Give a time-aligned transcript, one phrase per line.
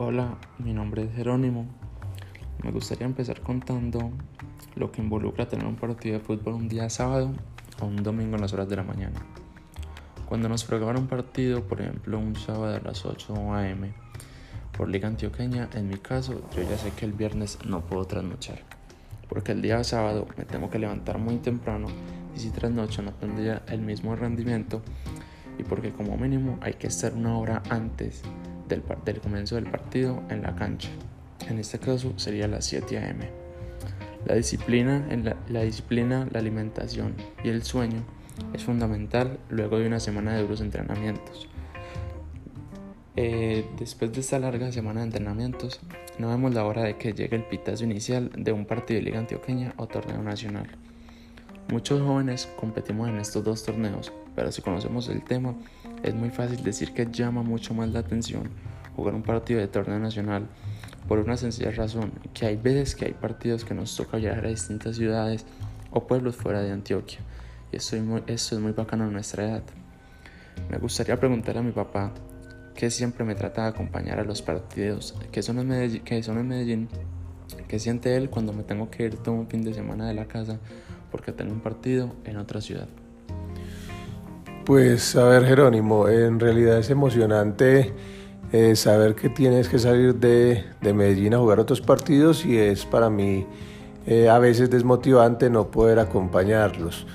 [0.00, 1.66] Hola, mi nombre es Jerónimo.
[2.62, 4.12] Me gustaría empezar contando
[4.76, 7.32] lo que involucra tener un partido de fútbol un día sábado
[7.80, 9.20] o un domingo en las horas de la mañana.
[10.28, 13.92] Cuando nos programan un partido, por ejemplo un sábado a las 8 am
[14.76, 18.60] por Liga Antioqueña, en mi caso yo ya sé que el viernes no puedo trasnochar,
[19.28, 21.88] porque el día sábado me tengo que levantar muy temprano
[22.36, 24.80] y si trasnocho no tendría el mismo rendimiento
[25.58, 28.22] y porque como mínimo hay que estar una hora antes
[28.68, 28.82] del,
[29.20, 30.90] comienzo del partido en la cancha.
[31.48, 33.20] En este caso sería las 7 am.
[34.26, 38.02] La disciplina, la, la disciplina, la alimentación y el sueño
[38.52, 41.48] es fundamental luego de una semana de duros entrenamientos.
[43.16, 45.80] Eh, después de esta larga semana de entrenamientos,
[46.18, 49.18] no vemos la hora de que llegue el pitazo inicial de un partido de Liga
[49.18, 50.68] Antioqueña o torneo nacional.
[51.68, 55.56] Muchos jóvenes competimos en estos dos torneos, pero si conocemos el tema,
[56.04, 58.48] es muy fácil decir que llama mucho más la atención
[58.94, 60.46] jugar un partido de torneo nacional
[61.08, 64.50] por una sencilla razón, que hay veces que hay partidos que nos toca viajar a
[64.50, 65.44] distintas ciudades
[65.90, 67.18] o pueblos fuera de Antioquia,
[67.72, 69.62] y esto es muy, esto es muy bacano en nuestra edad.
[70.70, 72.12] Me gustaría preguntar a mi papá,
[72.76, 76.46] que siempre me trata de acompañar a los partidos que son en que son en
[76.46, 76.88] Medellín
[77.66, 80.28] ¿Qué siente él cuando me tengo que ir todo un fin de semana de la
[80.28, 80.60] casa
[81.10, 82.86] porque tengo un partido en otra ciudad?
[84.68, 87.90] Pues a ver Jerónimo, en realidad es emocionante
[88.52, 92.84] eh, saber que tienes que salir de, de, Medellín a jugar otros partidos y es
[92.84, 93.46] para mí
[94.06, 97.06] eh, a veces desmotivante no poder acompañarlos.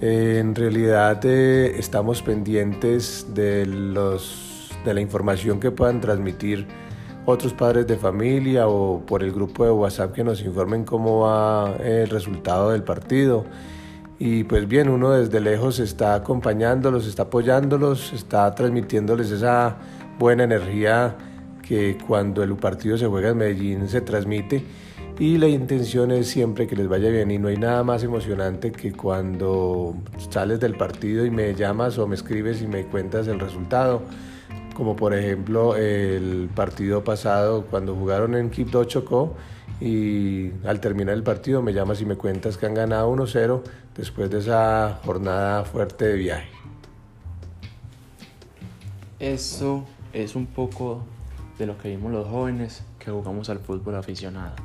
[0.00, 6.66] Eh, en realidad eh, estamos pendientes de, los, de la información que puedan transmitir
[7.26, 11.76] otros padres de familia o por el grupo de WhatsApp que nos informen cómo va
[11.84, 13.44] el resultado del partido.
[14.18, 19.76] Y pues bien, uno desde lejos está acompañándolos, está apoyándolos, está transmitiéndoles esa
[20.18, 21.16] buena energía
[21.62, 24.64] que cuando el partido se juega en Medellín se transmite.
[25.18, 28.72] Y la intención es siempre que les vaya bien y no hay nada más emocionante
[28.72, 29.94] que cuando
[30.30, 34.02] sales del partido y me llamas o me escribes y me cuentas el resultado
[34.74, 39.34] como por ejemplo el partido pasado cuando jugaron en Quibdó Chocó
[39.80, 43.62] y al terminar el partido me llamas y me cuentas que han ganado 1-0
[43.96, 46.48] después de esa jornada fuerte de viaje.
[49.18, 51.02] Eso es un poco
[51.58, 54.56] de lo que vimos los jóvenes que jugamos al fútbol aficionado.